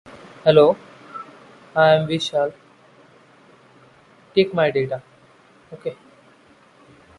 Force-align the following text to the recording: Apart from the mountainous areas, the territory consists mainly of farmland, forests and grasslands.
Apart 0.03 0.55
from 0.55 0.55
the 0.55 0.75
mountainous 1.75 2.33
areas, 2.33 2.53
the 4.33 4.43
territory 4.45 4.49
consists 4.49 4.55
mainly 4.55 4.83
of 4.85 4.89
farmland, 4.89 5.03
forests 5.69 5.77
and 5.77 5.81
grasslands. 5.83 5.99